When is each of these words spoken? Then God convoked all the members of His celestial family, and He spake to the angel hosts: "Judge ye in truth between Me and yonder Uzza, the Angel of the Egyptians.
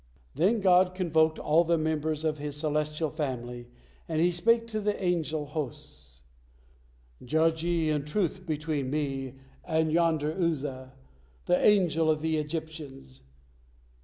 Then 0.33 0.61
God 0.61 0.95
convoked 0.95 1.37
all 1.37 1.63
the 1.63 1.77
members 1.77 2.25
of 2.25 2.39
His 2.39 2.55
celestial 2.57 3.11
family, 3.11 3.67
and 4.09 4.19
He 4.19 4.31
spake 4.31 4.65
to 4.69 4.79
the 4.79 4.99
angel 4.99 5.45
hosts: 5.45 6.23
"Judge 7.23 7.63
ye 7.63 7.91
in 7.91 8.03
truth 8.03 8.43
between 8.47 8.89
Me 8.89 9.35
and 9.63 9.91
yonder 9.91 10.31
Uzza, 10.33 10.93
the 11.45 11.63
Angel 11.63 12.09
of 12.09 12.21
the 12.23 12.37
Egyptians. 12.37 13.21